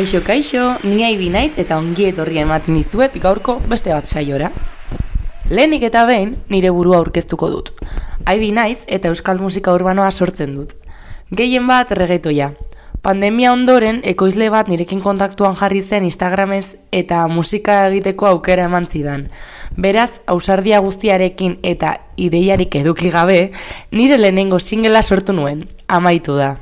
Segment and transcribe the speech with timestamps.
[0.00, 4.46] Kaixo, kaixo, ni aibi naiz eta ongi etorri ematen dizuet gaurko beste bat saiora.
[5.50, 7.68] Lehenik eta behin nire burua aurkeztuko dut.
[8.24, 10.72] Aibi naiz eta euskal musika urbanoa sortzen dut.
[11.36, 12.48] Gehien bat regetoia.
[13.04, 19.28] Pandemia ondoren ekoizle bat nirekin kontaktuan jarri zen Instagramez eta musika egiteko aukera eman zidan.
[19.76, 23.50] Beraz, ausardia guztiarekin eta ideiarik eduki gabe,
[23.92, 25.66] nire lehenengo singela sortu nuen.
[25.88, 26.54] Amaitu da.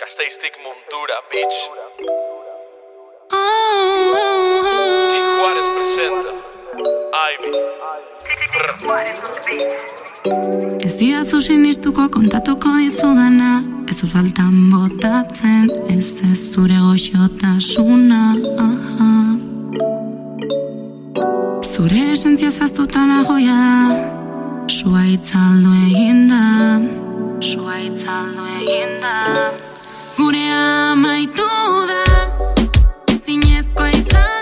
[0.00, 1.85] Gasteiztik muntura, bitch.
[10.86, 18.22] Ez diazu sinistuko kontatuko dizudana Ez faltan botatzen Ez ez zure goxotasuna.
[21.62, 23.56] Zure esentzia zaztutan agoia
[23.90, 24.16] da
[24.68, 26.42] Sua itzaldu eginda
[27.52, 29.14] Sua itzaldu eginda
[30.16, 31.46] Gure amaitu
[31.90, 32.15] da
[33.76, 34.35] jendeari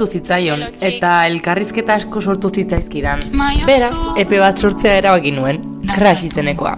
[0.00, 3.20] gustatu zitzaion eta elkarrizketa asko sortu zitzaizkidan.
[3.66, 5.60] Beraz, epe bat sortzea erabaki nuen,
[5.94, 6.76] crash izenekoa.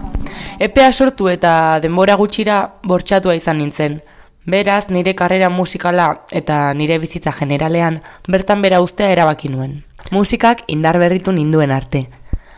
[0.59, 4.01] Epea sortu eta denbora gutxira bortxatua izan nintzen.
[4.45, 9.83] Beraz, nire karrera musikala eta nire bizitza generalean bertan bera ustea erabaki nuen.
[10.11, 12.09] Musikak indar berritu ninduen arte.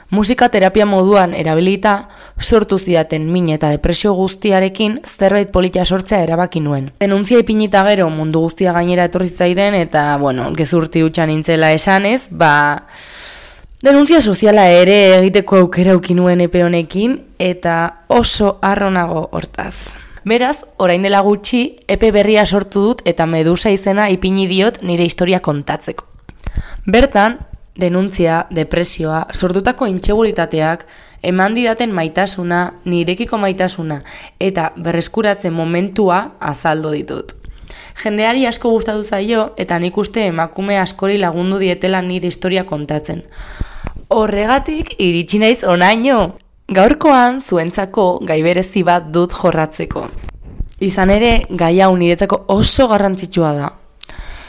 [0.09, 2.07] Musika terapia moduan erabilita,
[2.39, 6.91] sortu zidaten min eta depresio guztiarekin zerbait politia sortzea erabaki nuen.
[6.99, 12.87] Denuntzia ipinita gero mundu guztia gainera etorri zaiden eta, bueno, gezurti utxan nintzela esanez, ba...
[13.85, 19.75] Denuntzia soziala ere egiteko aukera nuen epe honekin eta oso arronago hortaz.
[20.25, 25.39] Beraz, orain dela gutxi, epe berria sortu dut eta medusa izena ipini diot nire historia
[25.39, 26.03] kontatzeko.
[26.87, 27.37] Bertan,
[27.77, 30.87] denuntzia, depresioa, sortutako intxeguritateak,
[31.23, 34.01] eman didaten maitasuna, nirekiko maitasuna,
[34.39, 37.35] eta berreskuratzen momentua azaldo ditut.
[38.03, 43.23] Jendeari asko gustatu zaio, eta nik uste emakume askori lagundu dietela nire historia kontatzen.
[44.09, 46.35] Horregatik, iritsi naiz onaino!
[46.65, 50.07] Gaurkoan, zuentzako gaiberezi bat dut jorratzeko.
[50.81, 53.69] Izan ere, gai hau niretzako oso garrantzitsua da.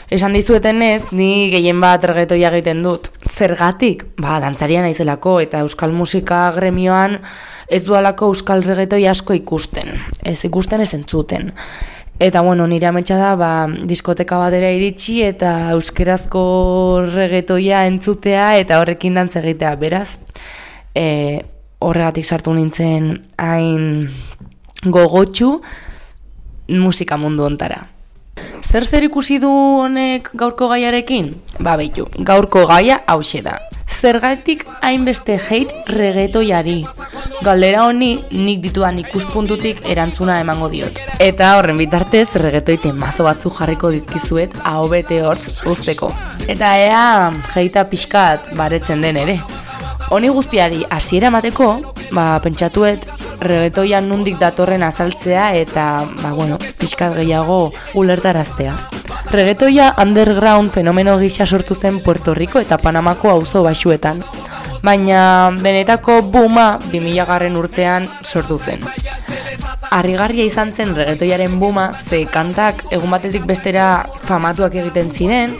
[0.07, 3.09] Esan dizueten ez, ni gehien bat regetoia egiten dut.
[3.27, 4.05] Zergatik?
[4.23, 7.17] Ba, dantzaria naizelako eta euskal musika gremioan
[7.67, 9.91] ez dualako euskal regetoi asko ikusten.
[10.23, 11.51] Ez ikusten ez entzuten.
[12.23, 16.45] Eta bueno, nire ametsa da, ba, diskoteka batera iritsi eta euskerazko
[17.11, 19.75] regetoia entzutea eta horrekin dantz egitea.
[19.75, 20.21] Beraz,
[20.95, 21.43] e,
[21.83, 24.07] horregatik sartu nintzen hain
[24.87, 25.51] gogotxu
[26.79, 27.96] musika mundu ontara.
[28.63, 31.33] Zer zer ikusi du honek gaurko gaiarekin?
[31.59, 33.57] Ba behitu, gaurko gaia hause da.
[33.87, 36.83] Zergatik hainbeste heit regetoiari.
[37.45, 40.99] Galdera honi nik dituan ikuspuntutik erantzuna emango diot.
[41.23, 46.11] Eta horren bitartez regetoite mazo batzu jarriko dizkizuet hau bete hortz usteko.
[46.47, 47.05] Eta ea
[47.53, 49.39] jeita pixkat baretzen den ere.
[50.13, 51.71] Honi guztiari hasiera emateko,
[52.15, 53.03] ba, pentsatuet
[53.39, 58.75] regetoian nundik datorren azaltzea eta, ba, bueno, pixkat gehiago ulertaraztea.
[59.31, 64.23] Regetoia underground fenomeno gisa sortu zen Puerto Rico eta Panamako auzo basuetan,
[64.83, 68.79] baina benetako buma 2000 garren urtean sortu zen.
[69.91, 75.55] Arrigarria izan zen regetoiaren buma ze kantak egun batetik bestera famatuak egiten ziren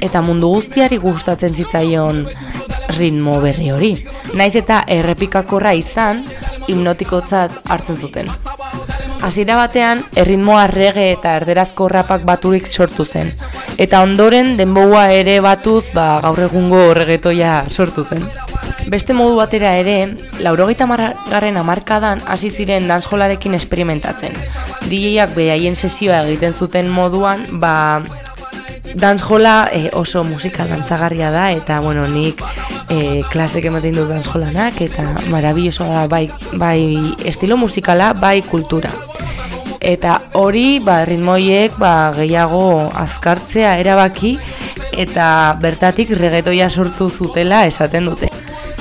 [0.00, 2.24] eta mundu guztiari gustatzen zitzaion
[2.98, 3.92] ritmo berri hori.
[4.34, 6.24] Naiz eta errepikakorra izan,
[6.70, 8.30] hipnotikotzat hartzen zuten.
[9.20, 13.34] Hasiera batean, erritmoa rege eta erderazko rapak baturik sortu zen.
[13.76, 18.24] Eta ondoren, denboa ere batuz, ba, gaur egungo regetoia sortu zen.
[18.90, 24.32] Beste modu batera ere, laurogeita margarren amarkadan hasi ziren danskolarekin experimentatzen.
[24.88, 28.00] DJak behaien sesioa egiten zuten moduan, ba,
[28.94, 32.42] Dansjola e, oso musika dantzagarria da eta bueno, nik
[32.90, 36.26] e, klasek ematen dut dansjolanak eta marabilloso da bai,
[36.58, 38.90] bai estilo musikala, bai kultura.
[39.80, 44.36] Eta hori, ba, ritmoiek ba, gehiago azkartzea erabaki
[44.92, 48.28] eta bertatik regetoia sortu zutela esaten dute.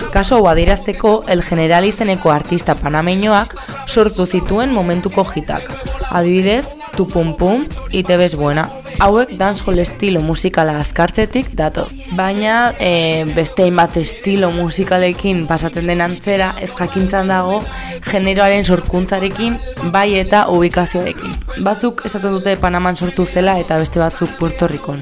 [0.09, 3.53] Kaso hau adirazteko, el general izeneko artista panameñoak
[3.85, 5.69] sortu zituen momentuko jitak.
[6.09, 6.65] Adibidez,
[6.97, 8.69] tu pum pum, ite bez buena
[8.99, 11.89] hauek dancehall estilo musikala azkartzetik datoz.
[12.17, 17.61] Baina e, beste hainbat estilo musikalekin pasatzen den antzera ez jakintzan dago
[18.09, 19.57] generoaren sorkuntzarekin
[19.93, 21.37] bai eta ubikazioarekin.
[21.63, 25.01] Batzuk esaten dute Panaman sortu zela eta beste batzuk Puerto Rikon.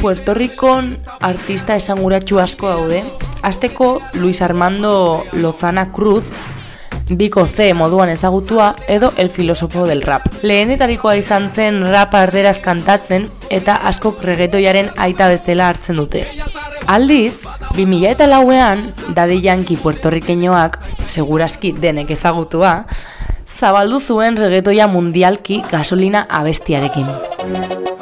[0.00, 3.04] Puerto Rikon artista esanguratsu asko daude.
[3.42, 6.32] Azteko Luis Armando Lozana Cruz
[7.08, 10.26] biko C moduan ezagutua edo el filosofo del rap.
[10.42, 16.26] Lehenetarikoa izan zen rap arderaz kantatzen eta askok regetoiaren aita bestela hartzen dute.
[16.86, 17.42] Aldiz,
[17.74, 22.86] 2000 eta lauean, Daddy Yankee puertorrikeñoak, seguraski denek ezagutua,
[23.46, 27.95] zabaldu zuen regetoia mundialki gasolina abestiarekin.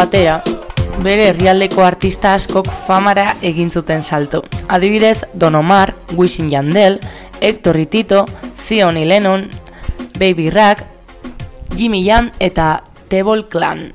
[0.00, 0.38] Batera,
[1.04, 4.40] bere herrialdeko artista askok famara egin zuten salto.
[4.68, 7.00] Adibidez, Don Omar, Wisin Yandel,
[7.40, 8.24] Hector Ritito,
[8.56, 9.50] Zion Lennon,
[10.18, 10.86] Baby Rack,
[11.76, 13.92] Jimmy Jam eta Tebol Clan.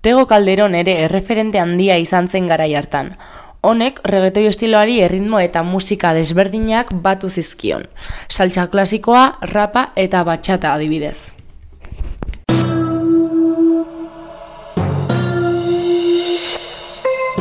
[0.00, 3.16] Tego Calderon ere erreferente handia izan zen garai hartan.
[3.60, 7.88] Honek reggaetoi estiloari erritmo eta musika desberdinak batu zizkion.
[8.28, 11.35] Saltsa klasikoa, rapa eta batxata adibidez.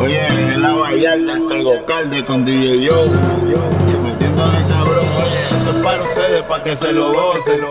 [0.08, 3.06] En la Vallarta tengo calde con DJ Yo.
[3.06, 7.62] Metiéndole cabrón, oye, esto es para ustedes, para que se lo gocen.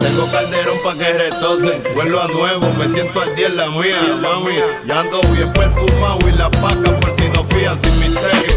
[0.00, 1.82] Tengo calderón para que retocen.
[1.94, 4.56] Vuelvo a nuevo, me siento al día en la mía, mami.
[4.86, 8.56] Ya ando bien perfumado y la paca por si no fían sin misterio.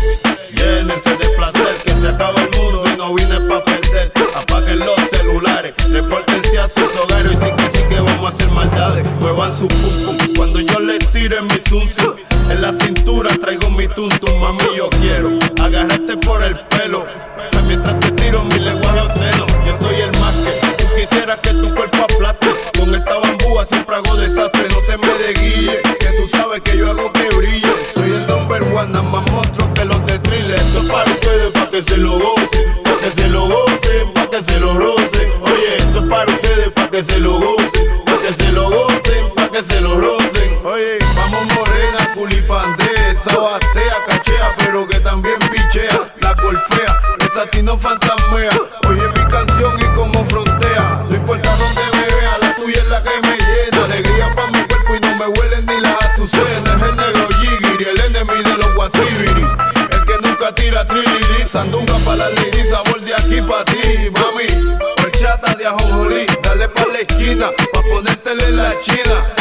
[0.54, 4.12] Llénense de placer, que se acaba el mundo y no vine pa' perder.
[4.68, 8.50] Apaguen los celulares, repórtense a sus hogares y sí que sí que vamos a hacer
[8.52, 9.08] maldades.
[9.22, 11.88] Muevan su pum cuando yo les tire mi zum.
[12.50, 15.30] En la cintura traigo mi tum tum, mami yo quiero
[15.64, 17.06] agarrarte por el pelo.
[17.66, 21.74] Mientras te tiro mi lenguaje obsceno, yo soy el más que tú quisieras que tu
[21.74, 22.48] cuerpo aplaste.
[22.78, 26.92] Con esta bambúa siempre hago desastre, no te me desguille, que tú sabes que yo
[26.92, 27.74] hago que brille.
[27.94, 30.56] Soy el number one, nada más monstruo que los de thriller.
[30.56, 33.67] Esto es para ustedes, para que se lo gocen, para que se lo gocen,
[34.38, 35.32] que se lo rocen.
[35.42, 39.34] Oye, esto es para ustedes, para que se lo gocen, para que se lo gocen,
[39.36, 40.60] para que se lo rocen.
[40.64, 47.02] Oye, vamos morena, culipandé, esa batea, cachea, pero que también pichea, la golfea,
[47.32, 48.52] esa sí no fantasmea.
[48.88, 53.04] Oye mi canción y como frontea, no importa dónde me vea, la tuya es la
[53.04, 56.76] que me llena, alegría pa' mi cuerpo y no me huelen ni las azucenas.
[56.76, 59.48] Es el negro Yigiri, el enemigo de los guasibiri,
[59.92, 63.87] el que nunca tira trilili, sandunga pa' la lady, sabor de aquí pa' ti,
[65.68, 69.37] ajonjolí, dale pa' la esquina, pa' ponértele la china.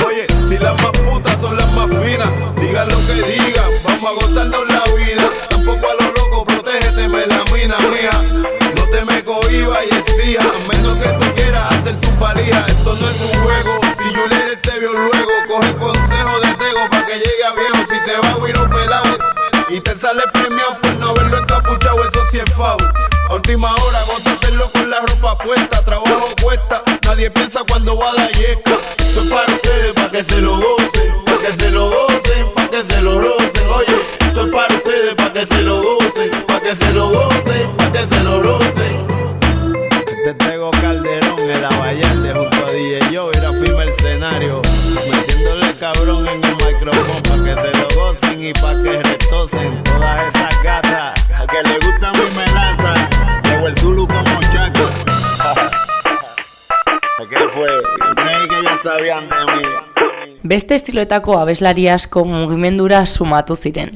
[25.27, 28.79] Ropa puesta, trabajo cuesta, nadie piensa cuando va a dar yesca.
[28.99, 30.76] Esto es para ustedes, para que se lo
[60.57, 63.91] Beste estiloetako abeslari asko mugimendura sumatu ziren.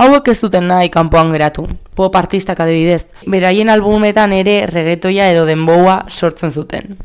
[0.00, 1.66] Hauek ez zuten nahi kanpoan geratu.
[1.98, 3.10] Pop artistak adibidez.
[3.34, 6.96] Beraien albumetan ere reggaetoia edo denboa sortzen zuten.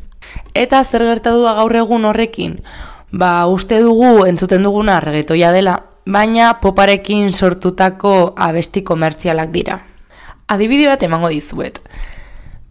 [0.56, 2.56] Eta zer gertatu da gaur egun horrekin?
[3.12, 5.76] Ba, uste dugu entzuten duguna reggaetoia dela,
[6.06, 8.14] baina poparekin sortutako
[8.48, 9.76] abesti komertzialak dira.
[10.48, 11.82] Adibide bat emango dizuet.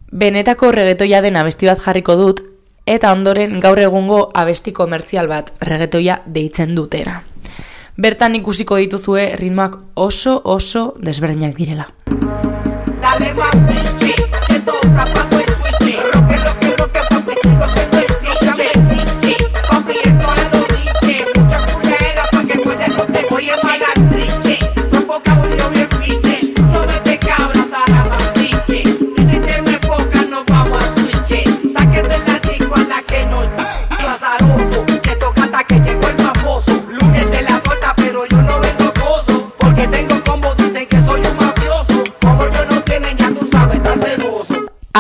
[0.10, 2.42] Benetako reggaetoia den abesti bat jarriko dut,
[2.92, 7.22] eta ondoren gaur egungo abesti komertzial bat reggaetoia deitzen dutera.
[8.02, 11.88] Bertan ikusiko dituzue ritmoak oso oso desberdinak direla.
[13.02, 14.16] Dale más pinche,
[14.48, 14.62] que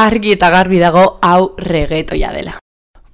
[0.05, 2.58] argi eta garbi dago hau regetoia dela.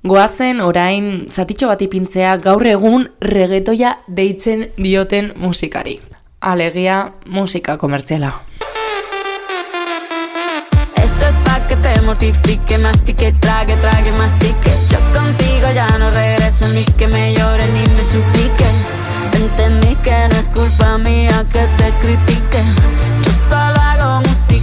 [0.07, 5.97] Goazen orain zatitxo bat ipintzea gaur egun regetoia deitzen dioten musikari.
[6.39, 8.31] Alegia musika komertziala.
[11.03, 14.71] Esto es pa' que te mortifique, mastique, trague, trague, mastique.
[14.91, 18.69] Yo contigo ya no regreso ni que me llore ni me suplique.
[19.33, 22.61] Entendí que no es culpa mía que te critique.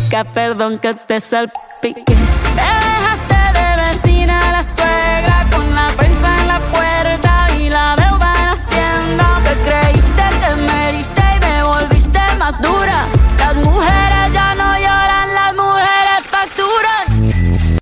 [0.04, 2.14] Música, perdón que te salpique.
[2.54, 8.32] Me dejaste de vecina la suegra con la prensa en la puerta y la deuda
[8.38, 9.40] en hacienda.
[9.44, 13.06] Te creíste que me heriste y me volviste más dura.
[13.38, 17.78] Las mujeres ya no lloran, las mujeres facturan.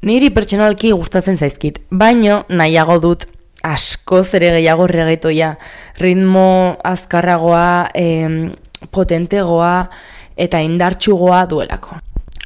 [0.00, 3.28] Niri pertsonalki gustatzen zaizkit, baino nahiago dut
[3.62, 5.58] askoz ere gehiago regetoia,
[5.98, 8.52] ritmo azkarragoa, em,
[8.90, 9.90] potentegoa
[10.36, 11.98] eta indartsugoa duelako.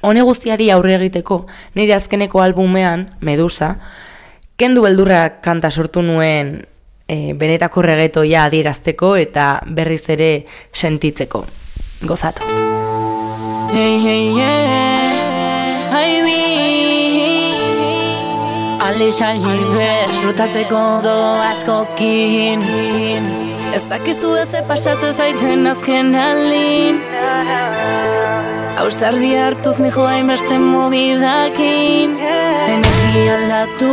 [0.03, 1.45] Hone guztiari aurre egiteko,
[1.77, 3.75] nire azkeneko albumean, Medusa,
[4.57, 6.55] kendu beldurra kanta sortu nuen
[7.09, 10.31] e, benetako regetoia adierazteko eta berriz ere
[10.73, 11.45] sentitzeko.
[12.09, 12.47] Gozatu.
[13.71, 16.41] Hey, hey, yeah, ai bi
[18.89, 21.15] Alicia Gilbert Disfrutatzeko do
[21.51, 22.61] askokin
[23.75, 26.97] Ez dakizu ez ze pasatzen zaiten azken alin
[28.83, 32.17] Ausardi hartuz nijo hainbeste mobidakin.
[32.75, 33.91] Energia aldatu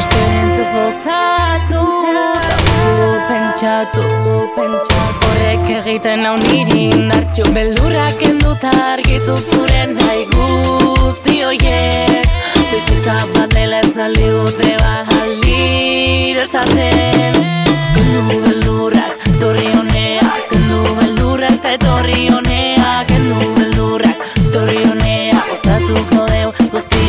[0.00, 1.84] Esperientzez gozatu.
[2.48, 4.04] Tauzu pentsatu,
[4.56, 5.28] pentsatu.
[5.28, 7.46] Horrek egiten hau niri indartxu.
[7.54, 12.28] Beldurrak kenduta argitu zure nahi guzti hoiek
[12.72, 17.42] Bizitza bat dela ez aldi dute bajalir esaten
[18.12, 21.62] Kendu beldurrak, torri honea Kendu beldurrak
[23.08, 26.52] Kendu beldurrak, torri honea Gozatuko deu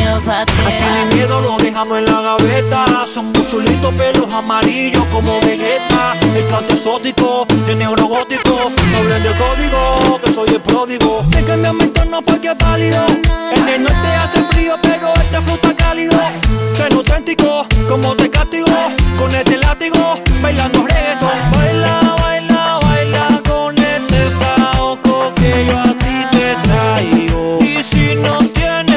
[0.06, 3.06] Aquí batera mi miedo lo dejamos en la gaveta.
[3.12, 6.14] Son muy chulitos pelos amarillos como Vegeta.
[6.34, 8.70] El canto exótico, de negro gótico.
[8.90, 11.24] No hablen de código, que soy el pródigo.
[11.32, 13.06] Sé que mi aumento no porque es válido.
[13.54, 16.18] En el norte hace frío pero este fruta cálido.
[16.76, 18.66] Soy auténtico, como te castigo.
[19.18, 26.26] Con este látigo, bailando reggaeton Baila, baila, baila con este saoco que yo a ti
[26.32, 27.58] te traigo.
[27.62, 28.93] Y si no tienes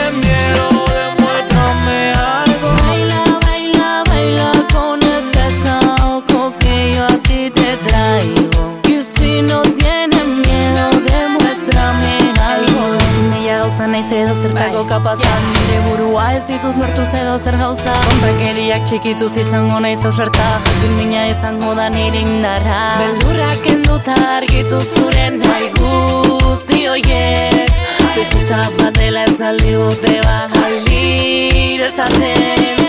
[14.28, 17.94] edo zertako kapaza Nire burua ez dituz mertuz edo zer gauza.
[18.10, 22.80] Kontakeriak txikituz izango naiz ausarta Jakin mina izango da nire indarra.
[23.02, 27.76] Beldurrak kenduta argitu zure nahi guzti hoiek
[28.18, 32.86] Bizitza bat dela ez aldi dute bajalir esaten.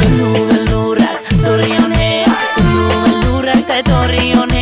[0.00, 4.57] Kendu beldurrak, torri honea Kendu beldurrak eta etorri honea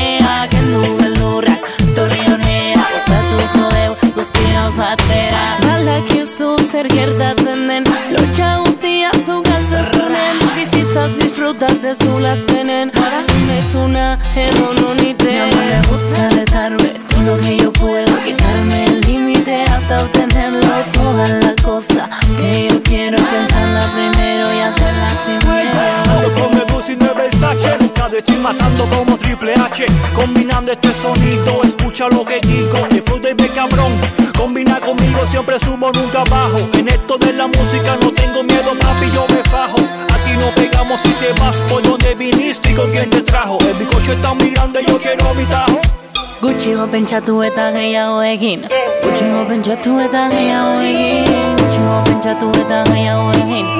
[6.77, 7.85] zer gertatzen den
[8.15, 12.91] Lotxa guztia zu galtzezunen Bizitzaz disfrutatzen zulaztenen
[13.29, 19.01] Zunezuna edo nonite Ya no me gusta retarme Todo lo que yo puedo quitarme el
[19.01, 20.75] límite Hasta obtenerlo.
[20.93, 26.06] Toda la cosa Que yo quiero pensarla primero y hacerla sin miedo
[28.15, 29.85] Estoy matando como Triple H.
[30.15, 33.93] Combinando este sonido, escucha lo que digo flow de mi cabrón.
[34.39, 36.59] Combina conmigo, siempre subo, nunca bajo.
[36.75, 39.79] En esto de la música no tengo miedo, papi, yo me fajo.
[40.15, 43.59] Aquí no pegamos si te vas por donde viniste y con quién te trajo.
[43.61, 45.81] El bizcocho está muy grande, yo quiero mi tajo
[46.41, 48.65] Gutxigo pentsatu eta gehiago egin.
[49.03, 51.57] Gutxigo pentsatu eta gehiago egin.
[51.61, 53.71] Gutxigo pentsatu eta gehiago egin.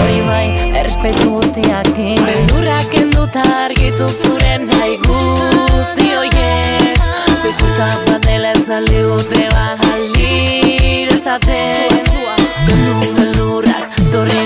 [0.00, 0.46] Hori bai,
[0.80, 7.04] errespetu guztiakin Beldurrak kenduta argitu zure nahi guzti hoiek
[7.44, 11.96] Bizitza bat dela ez aldi dute bajalir esaten
[13.16, 14.45] beldurrak, torri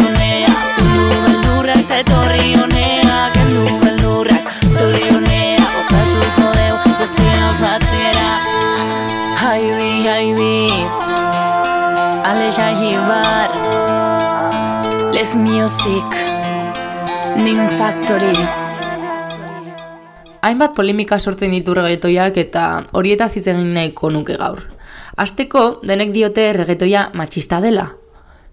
[9.80, 10.70] Haibi, haibi
[12.30, 13.50] Alexa Gibar
[15.14, 16.04] Les Music
[17.40, 18.36] Ning Factory
[20.42, 24.60] Hainbat polemika sortzen ditu regetoiak eta horietaz hitz egin nahiko nuke gaur.
[25.16, 27.88] Asteko denek diote regetoia matxista dela.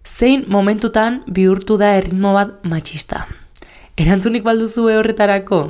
[0.07, 3.25] Zein momentutan bihurtu da erritmo bat matxista.
[3.99, 5.63] Erantzunik balduzue horretarako?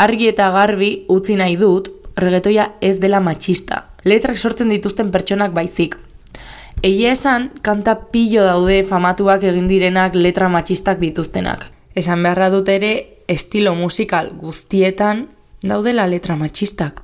[0.00, 3.91] Argi eta garbi utzi nahi dut regetoia ez dela matxista.
[4.04, 5.96] Letrak sortzen dituzten pertsonak baizik.
[6.82, 11.68] Egia esan, kanta pillo daude famatuak egin direnak letra matxistak dituztenak.
[11.94, 12.92] Esan beharra dut ere,
[13.28, 15.28] estilo musikal guztietan
[15.62, 17.02] daudela letra matxistak.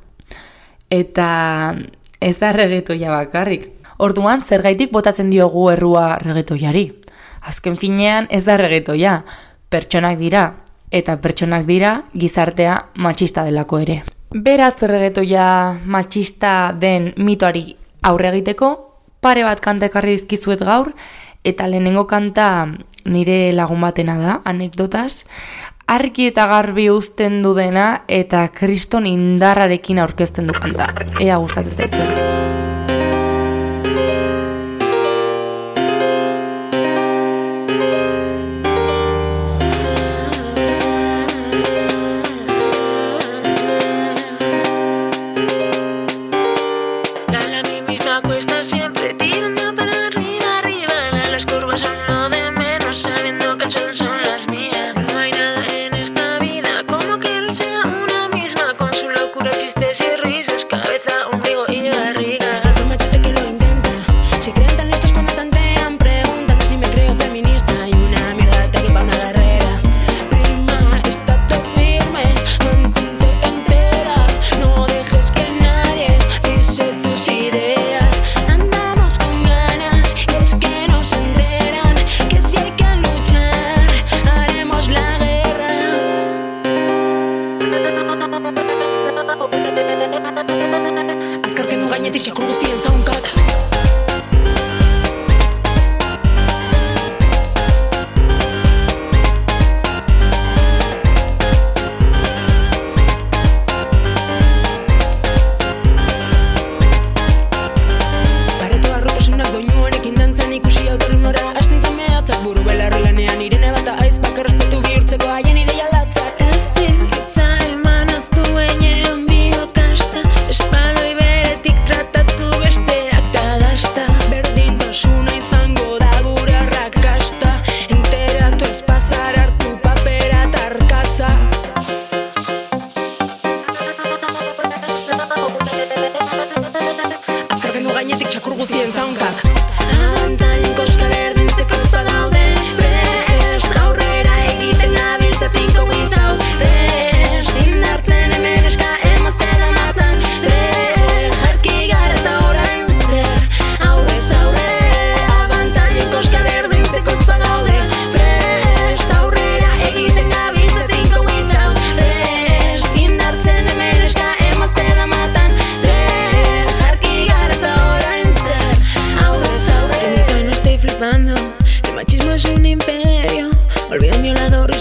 [0.90, 1.28] Eta
[2.20, 3.70] ez da regetoia bakarrik.
[3.98, 6.88] Orduan, zergaitik botatzen diogu errua regetoiari.
[7.46, 9.22] Azken finean ez da regetoia,
[9.70, 10.44] pertsonak dira,
[10.90, 14.02] eta pertsonak dira gizartea matxista delako ere.
[14.28, 17.72] Beraz regetoia matxista den mitoari
[18.04, 18.68] aurre egiteko,
[19.24, 20.92] pare bat kanta ekarri dizkizuet gaur,
[21.48, 22.68] eta lehenengo kanta
[23.08, 25.24] nire lagun batena da, anekdotas,
[25.88, 30.92] argi eta garbi uzten du dena eta kriston indarrarekin aurkezten du kanta.
[31.24, 32.67] Ea gustatzen zaizuen.
[60.00, 60.57] Y risas,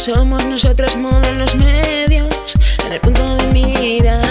[0.07, 2.33] somos nosotras modelos medios.
[2.85, 4.21] En el punto de mira,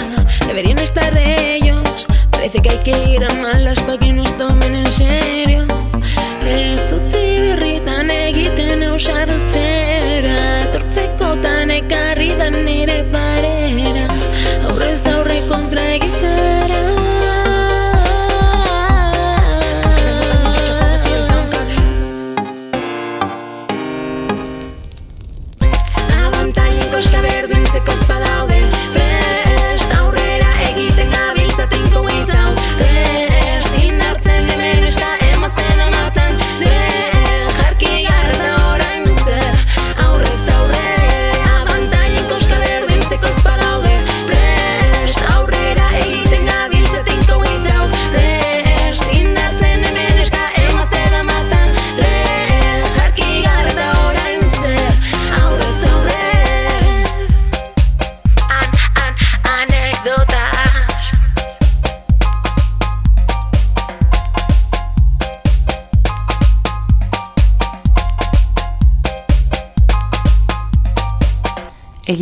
[0.47, 2.07] deberían estar ellos.
[2.31, 3.76] Parece que hay que ir a malas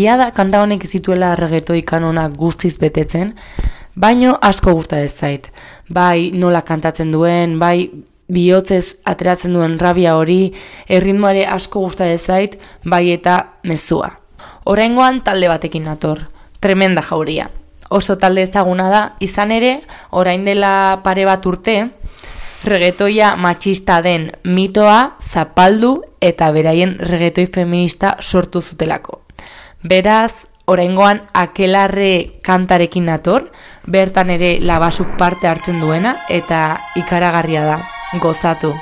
[0.06, 3.32] Egia da kanta honek zituela regetoi kanonak guztiz betetzen,
[3.98, 5.48] baino asko gusta ez zait.
[5.90, 7.90] Bai nola kantatzen duen, bai
[8.30, 10.52] bihotzez ateratzen duen rabia hori,
[10.86, 12.54] erritmoare asko gusta ez zait,
[12.86, 14.12] bai eta mezua.
[14.70, 16.28] Oraingoan talde batekin nator,
[16.62, 17.50] tremenda jauria.
[17.90, 19.80] Oso talde ezaguna da, izan ere,
[20.12, 21.80] orain dela pare bat urte,
[22.62, 29.25] regetoia matxista den mitoa zapaldu eta beraien regetoi feminista sortu zutelako.
[29.86, 33.52] Beraz, oraingoan akelarre kantarekin nator,
[33.86, 36.66] bertan ere labasuk parte hartzen duena eta
[36.98, 37.80] ikaragarria da.
[38.24, 38.74] Gozatu!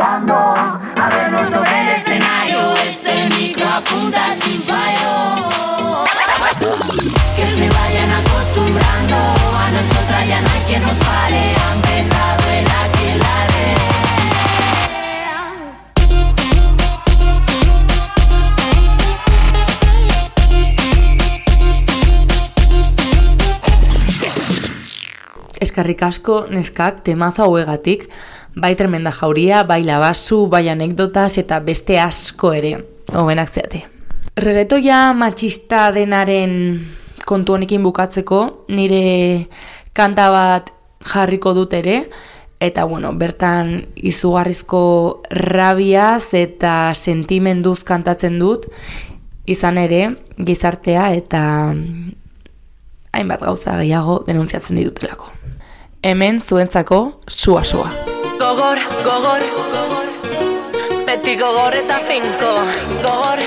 [0.00, 2.74] a vernos sobre el escenario.
[2.74, 6.04] Este micro apunta sin fallo.
[7.36, 11.54] Que se vayan acostumbrando a nosotras ya no hay quien nos pare.
[11.56, 13.48] Ha empezado el aquelarre.
[25.60, 28.08] eskarrik asko neskak temaza hauegatik,
[28.60, 32.74] bai tremenda jauria, bai labazu, bai anekdotaz eta beste asko ere,
[33.14, 33.84] hobenak zeate.
[34.38, 36.52] Regetoia matxista denaren
[37.26, 38.42] kontu honekin bukatzeko,
[38.74, 39.48] nire
[39.96, 40.72] kanta bat
[41.04, 42.02] jarriko dut ere,
[42.60, 44.82] eta bueno, bertan izugarrizko
[45.30, 48.66] rabiaz eta sentimenduz kantatzen dut,
[49.48, 50.02] izan ere
[50.36, 51.42] gizartea eta
[53.16, 55.32] hainbat gauza gehiago denuntziatzen ditutelako.
[56.02, 58.17] Hemen zuentzako sua sua.
[58.38, 59.42] Gogor, gogor,
[61.06, 62.52] beti gogor eta finko,
[63.02, 63.42] gogor,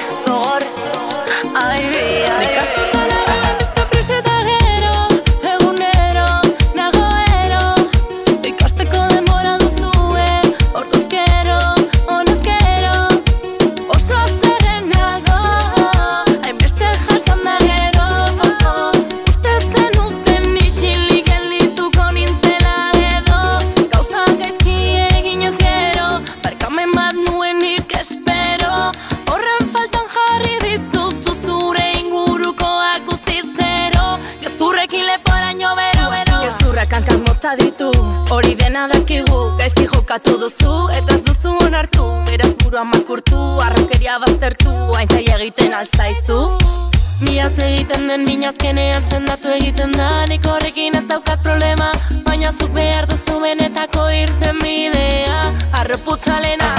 [48.12, 50.08] den minazkenean sendatu egiten da.
[50.28, 51.92] Nik horrekin ez daukat problema
[52.26, 55.38] Baina zuk behar duzu benetako irten bidea
[55.82, 56.72] Arroputzalena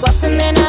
[0.00, 0.63] Guazen dena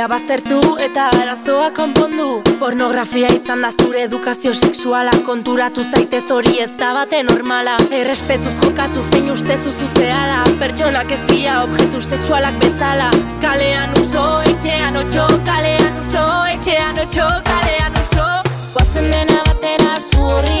[0.00, 2.26] Arrokeria baztertu eta arazoa konpondu.
[2.60, 5.12] Pornografia izan da zure edukazio sexuala.
[5.26, 7.74] Konturatu zaitez hori ez da bate normala.
[7.98, 13.10] Errespetuz jokatu zein uste zuzuzeala Pertsonak ez dira objektu sexualak bezala.
[13.44, 18.30] Kalean uso, etxean otxo Kalean uso, etxean otxo Kalean uso.
[18.72, 20.59] Guazen dena batera, zu horri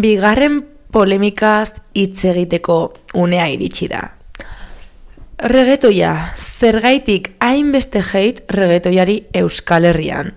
[0.00, 2.76] Bigarren polemikaz hitz egiteko
[3.20, 4.02] unea iritsi da.
[5.50, 10.32] Regetoia, zergaitik hainbeste heit regetoiari Euskal Herrian.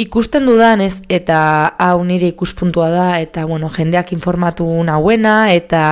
[0.00, 1.38] Ikusten dudanez eta
[1.78, 5.84] hau nire ikuspuntua da eta bueno, jendeak informatu nauena eta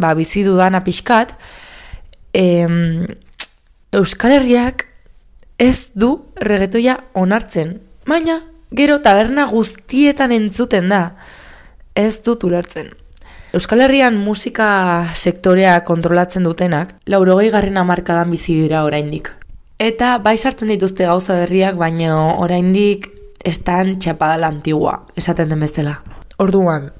[0.00, 1.34] ba, bizi dudana pixkat,
[2.32, 3.06] em,
[3.92, 4.86] Euskal Herriak
[5.58, 7.76] ez du regetoia onartzen,
[8.06, 8.40] baina
[8.74, 11.02] gero taberna guztietan entzuten da,
[11.94, 12.90] ez dut ulertzen.
[13.54, 14.66] Euskal Herrian musika
[15.14, 19.30] sektorea kontrolatzen dutenak, laurogei garren amarkadan bizi dira oraindik.
[19.78, 23.06] Eta bai sartzen dituzte gauza berriak, baina oraindik
[23.46, 26.00] estan txapadala antigua, esaten den bezala.
[26.42, 26.90] Orduan,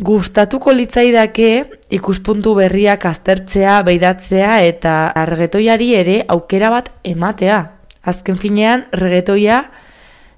[0.00, 1.50] gustatuko litzaidake
[1.92, 7.60] ikuspuntu berriak aztertzea, beidatzea eta regetoiari ere aukera bat ematea.
[8.04, 9.64] Azken finean, regetoia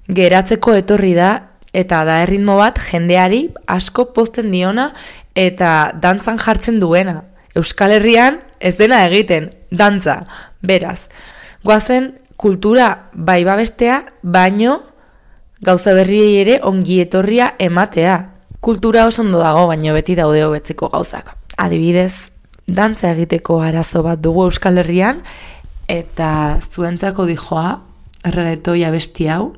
[0.07, 1.46] geratzeko etorri da
[1.77, 4.89] eta da erritmo bat jendeari asko pozten diona
[5.37, 7.21] eta dantzan jartzen duena.
[7.57, 10.23] Euskal Herrian ez dena egiten, dantza,
[10.61, 11.07] beraz.
[11.65, 14.79] Goazen kultura bai babestea, baino
[15.61, 18.17] gauza berriei ere ongi etorria ematea.
[18.61, 21.33] Kultura oso ondo dago, baino beti daude hobetzeko gauzak.
[21.57, 22.31] Adibidez,
[22.67, 25.21] dantza egiteko arazo bat dugu Euskal Herrian,
[25.87, 27.79] eta zuentzako dijoa,
[28.33, 29.53] regetoia besti hau.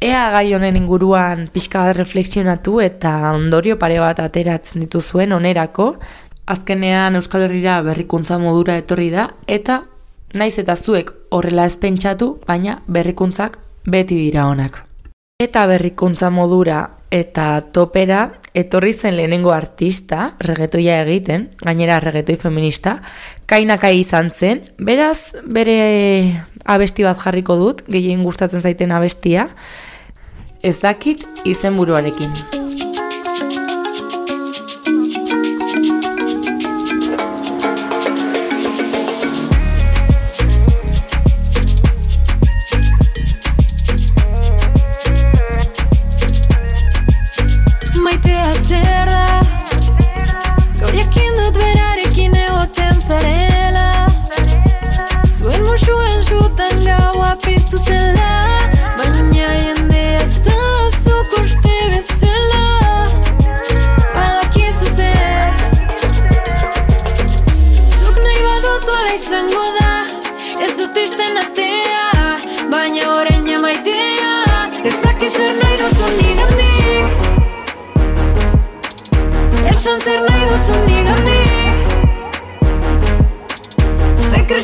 [0.00, 5.90] Ea gai honen inguruan pixka bat reflexionatu eta ondorio pare bat ateratzen dituzuen onerako,
[6.48, 9.82] azkenean Euskal Herrira berrikuntza modura etorri da, eta
[10.40, 14.78] naiz eta zuek horrela ez pentsatu, baina berrikuntzak beti dira onak.
[15.40, 16.80] Eta berrikuntza modura
[17.12, 18.22] eta topera
[18.56, 22.96] etorri zen lehenengo artista, regetoia egiten, gainera regetoi feminista,
[23.50, 25.76] kainakai izan zen, beraz bere
[26.64, 29.48] abesti bat jarriko dut, gehien gustatzen zaiten abestia,
[30.62, 32.30] ez dakit izenburuarekin.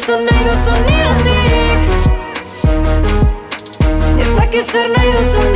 [0.07, 1.81] Ze kriston nahi duzu nigandik
[4.21, 5.56] Ez dakit zer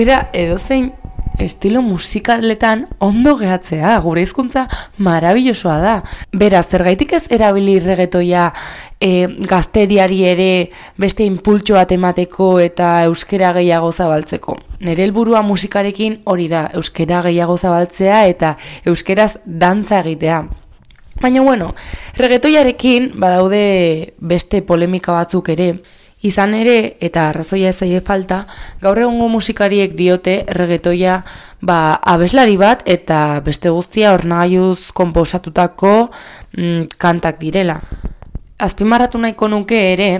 [0.00, 0.92] euskera edozein
[1.38, 4.62] estilo musikaletan ondo gehatzea, gure hizkuntza
[4.96, 5.92] marabillosoa da.
[6.32, 8.46] Beraz, zergaitik ez erabili regetoia
[8.96, 10.48] e, gazteriari ere
[10.96, 14.56] beste impultxo bat emateko eta euskera gehiago zabaltzeko.
[14.88, 18.56] Nere helburua musikarekin hori da, euskera gehiago zabaltzea eta
[18.88, 20.42] euskeraz dantza egitea.
[21.20, 21.74] Baina bueno,
[22.16, 25.74] regetoiarekin badaude beste polemika batzuk ere,
[26.22, 28.42] Izan ere, eta arrazoia ez zaie falta,
[28.82, 31.22] gaur egungo musikariek diote regetoia
[31.64, 36.10] ba, abeslari bat eta beste guztia ornagailuz konposatutako
[36.58, 37.78] mm, kantak direla.
[38.60, 40.10] Azpimarratu nahiko nuke ere,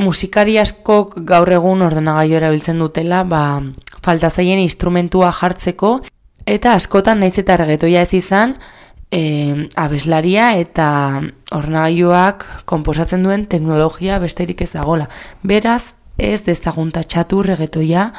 [0.00, 3.60] musikari askok gaur egun ordenagailu erabiltzen dutela, ba,
[4.00, 5.98] falta zaien instrumentua jartzeko,
[6.46, 8.56] eta askotan naiz eta regetoia ez izan,
[9.10, 10.88] e, abeslaria eta
[11.54, 15.08] ornagailuak konposatzen duen teknologia besterik ez dagola.
[15.42, 18.10] Beraz, ez dezagun tatxatu regetoia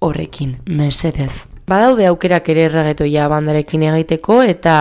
[0.00, 1.46] horrekin, mesedez.
[1.66, 4.76] Badaude aukerak ere regetoia bandarekin egiteko eta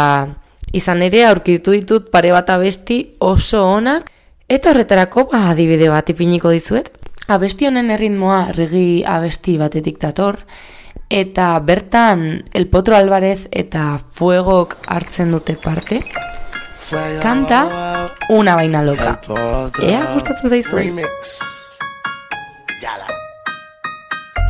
[0.76, 4.12] izan ere aurkitu ditut pare bat abesti oso onak
[4.50, 6.92] eta horretarako ba, adibide bat ipiniko dizuet.
[7.28, 10.38] Abesti honen erritmoa regi abesti batetik dator,
[11.10, 16.04] eta bertan El Potro Alvarez eta Fuegok hartzen dute parte.
[17.22, 19.20] Kanta Una Baina Loka.
[19.82, 20.78] Ea, gustatzen zaizu.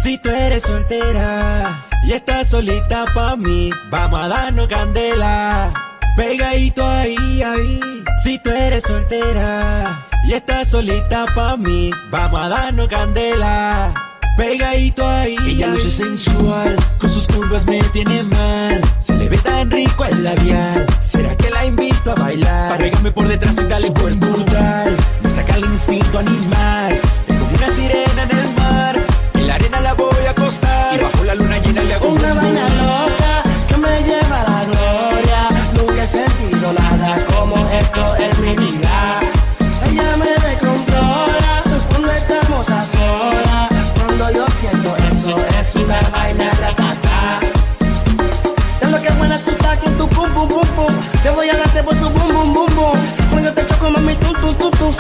[0.03, 5.73] Si tú eres soltera y estás solita pa' mí, vamos a darnos candela.
[6.15, 7.79] Pegadito ahí, ahí.
[8.23, 14.04] Si tú eres soltera y estás solita pa' mí, vamos a darnos candela.
[14.37, 15.37] Pegadito ahí.
[15.47, 18.81] Ella luce sensual, con sus curvas me tiene mal.
[18.99, 20.85] Se le ve tan rico el labial.
[21.01, 22.77] ¿Será que la invito a bailar?
[22.77, 24.95] Pegarme por detrás y darle buen brutal.
[25.23, 26.99] Me saca el instinto animal.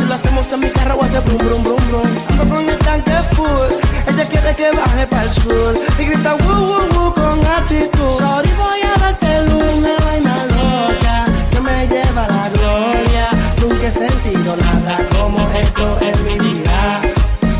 [0.07, 2.15] Lo hacemos en mi carro hace brum brum brum brum.
[2.29, 3.71] Ando con el tanque full.
[4.07, 5.73] Ella quiere que baje para el sur.
[5.99, 8.09] Y grita woo woo woo con actitud.
[8.17, 11.25] Sorry voy a darte luz, una vaina loca.
[11.51, 13.27] Que me lleva a la gloria.
[13.61, 17.01] Nunca he sentido nada como esto en mi vida.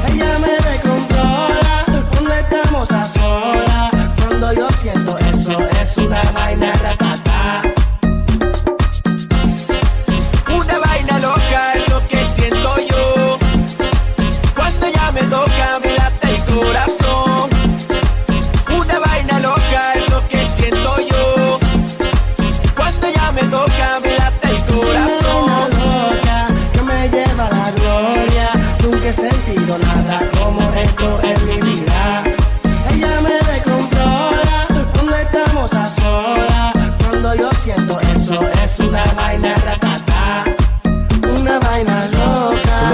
[0.10, 3.92] Ella me descontrola cuando estamos a solas.
[4.22, 7.75] Cuando yo siento eso, es una vaina ratata.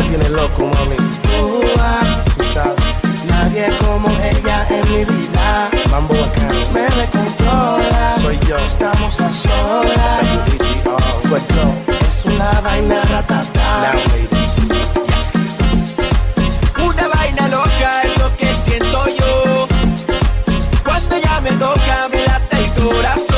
[0.02, 0.95] Me tienes loco, mami.
[1.41, 1.99] Ua,
[2.38, 3.26] Tú sabes.
[3.26, 5.70] Nadie como ella en mi vida.
[5.89, 6.60] Mambo bacano.
[6.74, 8.16] Me descontrola.
[8.16, 8.58] Soy soy yo.
[8.58, 10.24] Estamos a solas.
[11.24, 11.74] Fuego.
[12.08, 13.93] Es una vaina ratata.
[16.84, 19.68] Una vaina loca es lo que siento yo.
[20.84, 23.31] Cuando ya me toca, me late el corazón.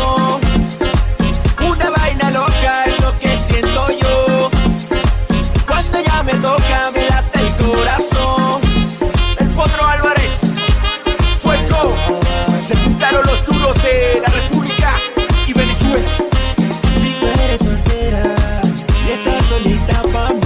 [20.04, 20.43] Solita pa'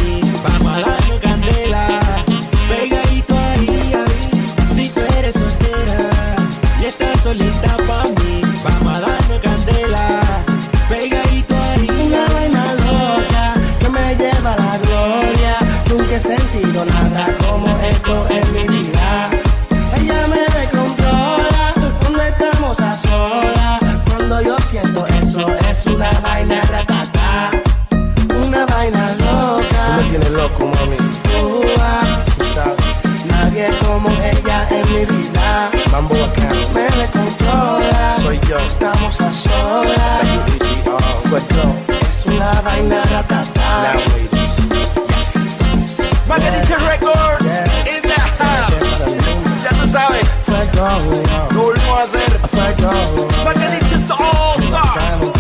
[38.47, 38.57] yo.
[38.59, 40.25] Estamos a solas.
[41.29, 41.75] Fuego.
[42.07, 43.93] Es una vaina ratata.
[46.27, 47.45] Margarita Records
[47.85, 49.63] in the house.
[49.63, 50.25] Ya tú sabes.
[50.43, 51.21] Fuego.
[51.51, 52.39] Lo volvemos a hacer.
[52.47, 53.27] Fuego.
[53.43, 55.31] Margarita All Stars.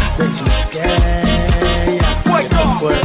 [2.79, 2.97] Fue, oye,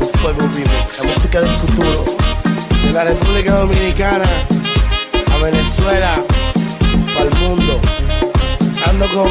[0.00, 0.98] un fuego remix.
[0.98, 2.04] La música del futuro.
[2.82, 4.24] De la República Dominicana
[5.32, 6.22] a Venezuela,
[7.18, 7.80] al mundo.
[8.88, 9.30] Ando con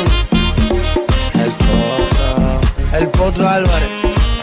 [1.43, 2.59] el potro,
[2.99, 3.89] el potro Álvarez.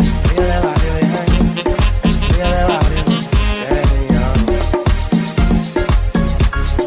[0.00, 2.10] Estrella de barrio, yeah.
[2.10, 3.02] estrella de barrio.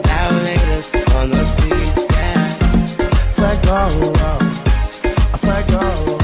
[0.05, 2.47] yeah, on the beat, yeah.
[3.33, 3.77] Fuego,
[5.37, 6.17] fuego.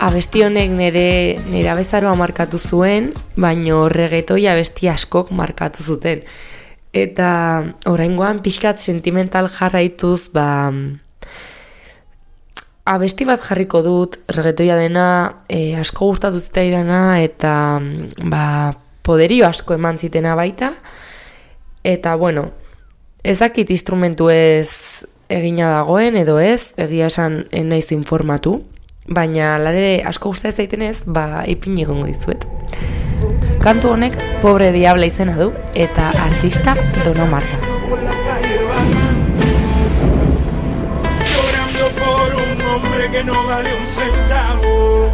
[0.00, 6.22] Abesti honek nire, nire abezaroa markatu zuen, baino reggaetoi abesti askok markatu zuten.
[6.96, 7.30] Eta
[7.86, 10.72] oraingoan pixkat sentimental jarraituz, ba,
[12.88, 15.08] abesti bat jarriko dut, reggaetoia dena,
[15.48, 17.52] e, asko gustatu zitzaidana, eta
[18.24, 18.44] ba,
[19.04, 20.72] poderio asko eman zitena baita.
[21.84, 22.48] Eta, bueno,
[23.22, 28.62] ez dakit instrumentu ez egina dagoen, edo ez, egia esan naiz informatu,
[29.08, 32.48] baina lare asko gustatzen zaitenez, ba, ipin egongo dizuet.
[33.58, 37.58] Kantu honek Pobre Diabla izena du, eta artista Dona Marta.
[41.32, 45.10] llorando por un hombre que no vale un centavo.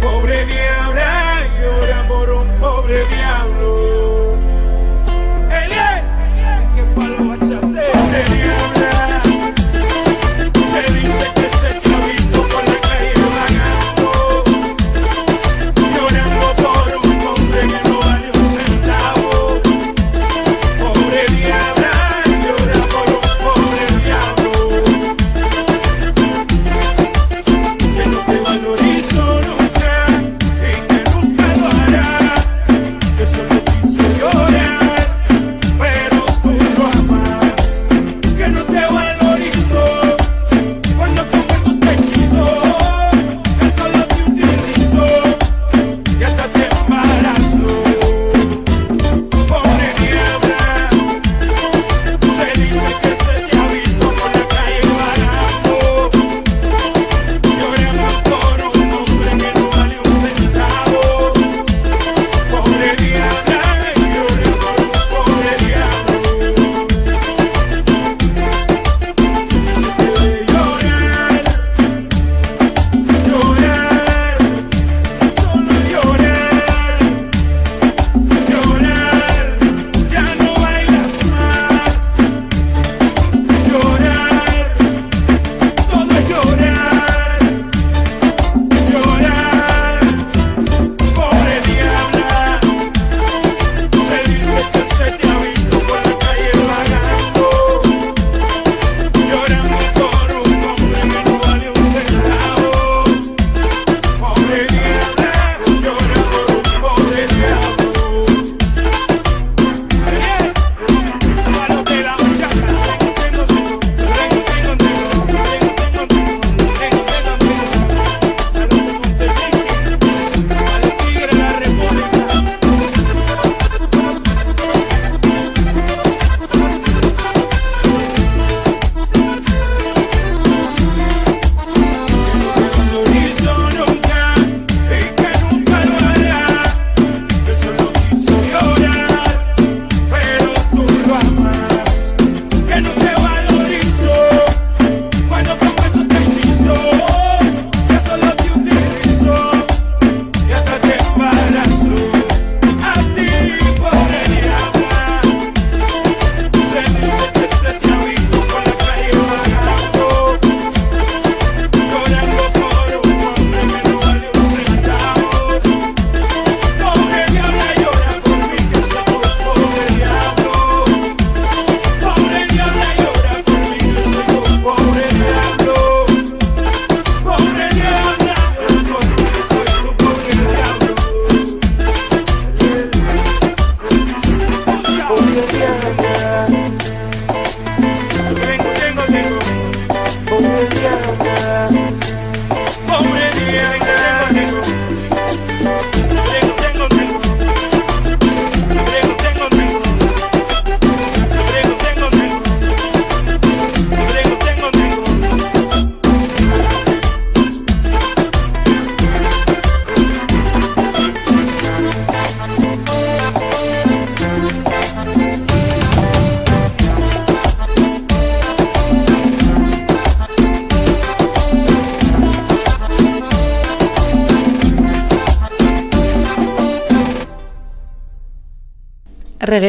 [0.00, 3.33] Pobre diabla, llora por un pobre diablo.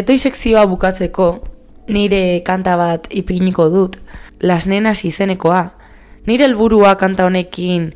[0.06, 1.28] Regetoi sekzioa bukatzeko,
[1.90, 3.96] nire kanta bat ipiniko dut,
[4.46, 5.64] Las Nenas izenekoa.
[6.28, 7.88] Nire helburua kanta honekin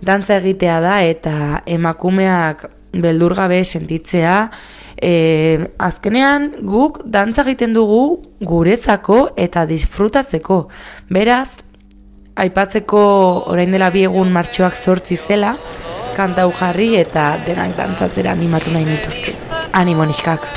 [0.00, 2.64] dantza egitea da eta emakumeak
[2.96, 4.38] beldurgabe sentitzea,
[4.96, 5.12] e,
[5.76, 10.62] azkenean guk dantza egiten dugu guretzako eta disfrutatzeko.
[11.12, 11.50] Beraz,
[12.32, 13.04] aipatzeko
[13.52, 15.52] orain dela bi egun martxoak zortzi zela,
[16.16, 19.36] kanta hau jarri eta denak dantzatzera animatu nahi nituzke.
[19.76, 20.48] Animo niskak.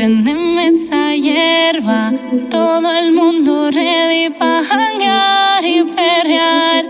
[0.00, 2.10] Préndeme esa hierba.
[2.48, 6.84] Todo el mundo ready pa' janguear y perrear.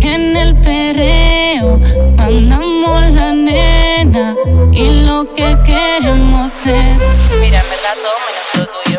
[0.00, 1.78] En el perreo
[2.16, 4.34] mandamos la nena
[4.72, 7.02] y lo que queremos es.
[7.42, 8.98] Mira, en verdad todo menos lo tuyo.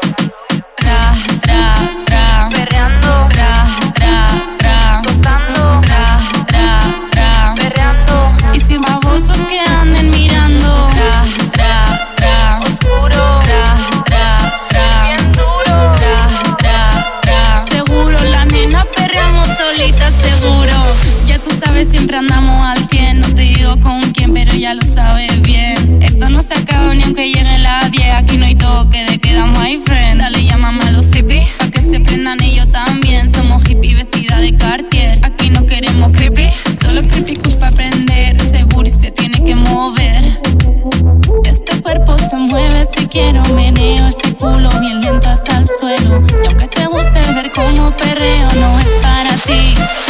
[0.76, 0.99] Tra,
[1.41, 1.74] tra,
[2.05, 2.49] tra.
[2.51, 3.28] Perreando.
[3.34, 3.57] Tra,
[21.60, 23.22] sabes, siempre andamos al 100.
[23.22, 25.99] No te digo con quién, pero ya lo sabes bien.
[26.01, 28.14] Esto no se acaba ni aunque llegue la 10.
[28.16, 30.22] Aquí no hay toque de queda, my friend.
[30.22, 31.47] Dale, llámame a los hippies.
[31.60, 33.34] Pa' que se prendan ellos también.
[33.34, 35.20] Somos hippie vestida de Cartier.
[35.24, 36.47] Aquí no queremos creepy.
[36.82, 38.36] Solo creepy kush pa' aprender.
[38.38, 40.39] Ese booty se tiene que mover.
[41.45, 46.24] Este cuerpo se mueve si quiero meneo este culo bien lento hasta el suelo.
[46.43, 50.07] Y aunque te guste ver cómo perreo, no es para ti.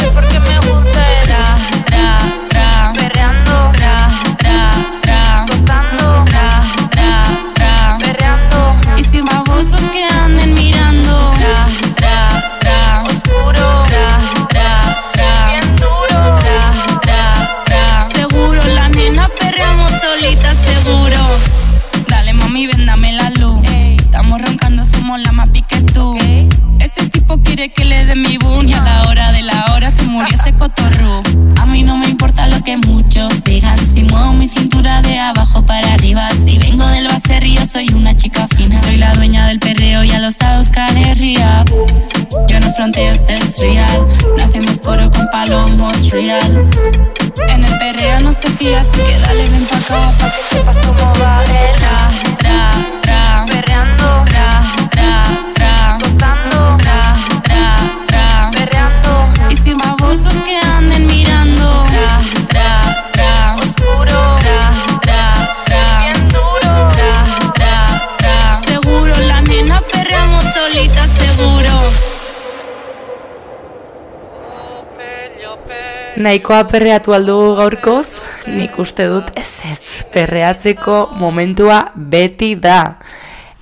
[76.28, 78.08] Nahikoa perreatu aldugu gaurkoz,
[78.52, 82.98] nik uste dut ez ez, perreatzeko momentua beti da.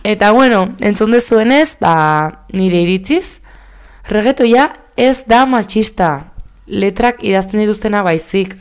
[0.02, 1.92] Eta bueno, entzun dezuenez, ba,
[2.58, 3.38] nire iritziz,
[4.10, 4.64] regetoia
[4.98, 6.10] ez da matxista,
[6.66, 8.56] letrak idazten dituztena baizik.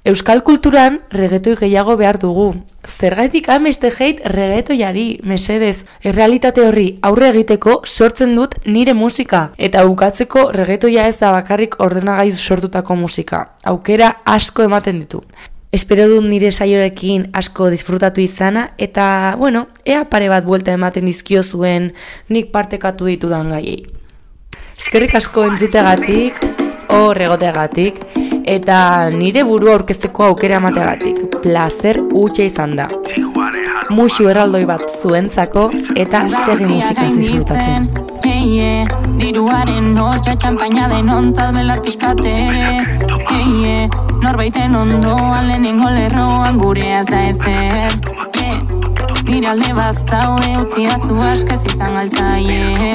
[0.00, 2.54] Euskal kulturan regetoi gehiago behar dugu.
[2.88, 5.84] Zergaitik ameste jeit regetoiari, mesedez.
[6.00, 9.50] Errealitate horri aurre egiteko sortzen dut nire musika.
[9.58, 13.42] Eta bukatzeko regetoia ez da bakarrik ordenagaiz sortutako musika.
[13.64, 15.20] Aukera asko ematen ditu.
[15.70, 21.44] Espero dut nire saiorekin asko disfrutatu izana, eta, bueno, ea pare bat buelta ematen dizkio
[21.44, 21.92] zuen
[22.30, 23.84] nik partekatu ditudan gaiei.
[24.80, 26.40] Eskerrik asko entzutegatik,
[26.88, 28.00] hor egoteagatik,
[28.44, 31.40] eta nire burua aurkezteko aukera emateagatik.
[31.42, 32.88] Placer utxe izan da.
[33.90, 37.90] Muxu erraldoi bat zuentzako eta segi musikaz disfrutatzen.
[38.24, 39.00] Hey, yeah.
[39.18, 42.84] Diruaren hotxa txampaina denontzat belar pixkatere
[43.30, 43.98] hey, yeah.
[44.22, 47.96] Norbaiten ondoan lehenengo lerroan gureaz da ezer
[48.38, 48.60] yeah.
[49.26, 51.16] Nire alde bazaude utzi da zu
[51.72, 52.94] izan altzaie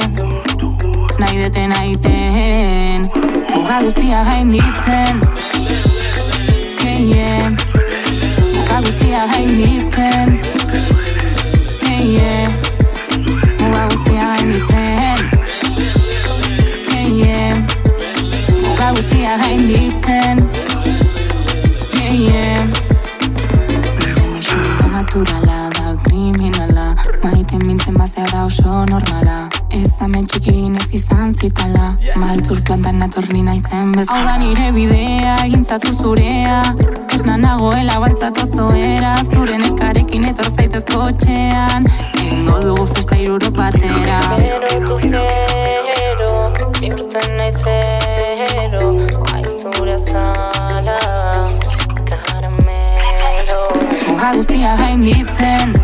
[1.18, 3.10] Nahi deten aiten
[3.56, 5.20] Muga guztia gainditzen
[6.84, 7.48] hey, yeah.
[8.52, 10.36] Muga guztia gainditzen
[11.80, 12.48] hey, yeah.
[13.60, 15.18] Muga guztia gainditzen
[16.92, 17.54] yeah, yeah.
[18.60, 20.36] Muga guztia gainditzen
[21.96, 22.60] yeah, yeah.
[24.04, 26.94] Nire mesura naturala da kriminala
[27.24, 29.45] Maite mintzen bazea da oso normala
[30.04, 31.94] amen txikirin ez izan zitala.
[32.20, 34.18] Maltzur plantan atorri nahi zen bezala.
[34.18, 36.62] Hau da nire bidea, egintza zuzurea
[37.16, 41.86] Esna nagoela baltzatu zoera Zuren eskarekin etor zaitez kotxean.
[42.20, 46.32] Egingo dugu festa iruro patera Bero eko zero,
[46.80, 48.84] bihurtzen nahi zero
[49.36, 50.98] Aizura zala,
[52.10, 53.60] karamelo
[54.08, 55.76] Muga guztia gain ditzen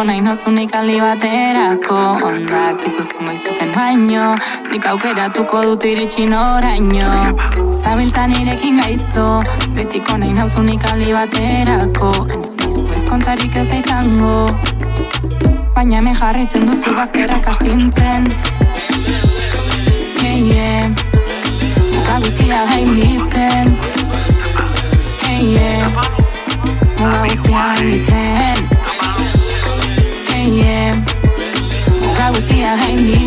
[0.00, 1.98] beharko nahi nozunik aldi baterako.
[2.24, 4.36] Ondak ituzten goizuten baino
[4.70, 7.36] Nik aukeratuko dut iritsi noraino
[7.72, 9.42] Zabiltan irekin gaizto
[9.76, 12.12] Betiko nahi nozunik aldi baterako.
[12.32, 14.48] Entzun izu ezkontzarik ez da izango
[15.74, 18.26] Baina me jarritzen duzu bazterrak astintzen.
[20.20, 20.88] Hey yeah.
[21.92, 23.76] Muka guztia gain ditzen
[25.22, 25.88] Hey yeah.
[26.98, 28.59] Muka guztia gain
[32.32, 33.19] with me, I hang me